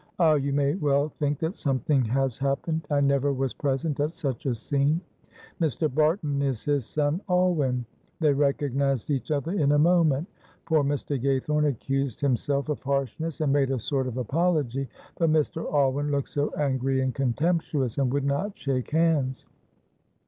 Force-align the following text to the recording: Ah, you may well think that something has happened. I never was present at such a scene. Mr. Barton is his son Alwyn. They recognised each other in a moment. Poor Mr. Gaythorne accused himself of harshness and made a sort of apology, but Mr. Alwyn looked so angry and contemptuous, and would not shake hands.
Ah, 0.17 0.33
you 0.33 0.51
may 0.51 0.73
well 0.73 1.09
think 1.09 1.37
that 1.37 1.55
something 1.55 2.03
has 2.03 2.35
happened. 2.39 2.87
I 2.89 3.01
never 3.01 3.31
was 3.31 3.53
present 3.53 3.99
at 3.99 4.15
such 4.15 4.47
a 4.47 4.55
scene. 4.55 4.99
Mr. 5.61 5.93
Barton 5.93 6.41
is 6.41 6.65
his 6.65 6.87
son 6.87 7.21
Alwyn. 7.29 7.85
They 8.19 8.33
recognised 8.33 9.11
each 9.11 9.29
other 9.29 9.51
in 9.51 9.73
a 9.73 9.77
moment. 9.77 10.27
Poor 10.65 10.83
Mr. 10.83 11.21
Gaythorne 11.21 11.67
accused 11.69 12.19
himself 12.19 12.67
of 12.69 12.81
harshness 12.81 13.41
and 13.41 13.53
made 13.53 13.69
a 13.69 13.77
sort 13.77 14.07
of 14.07 14.17
apology, 14.17 14.89
but 15.19 15.29
Mr. 15.29 15.71
Alwyn 15.71 16.09
looked 16.09 16.29
so 16.29 16.51
angry 16.57 17.01
and 17.01 17.13
contemptuous, 17.13 17.99
and 17.99 18.11
would 18.11 18.25
not 18.25 18.57
shake 18.57 18.89
hands. 18.89 19.45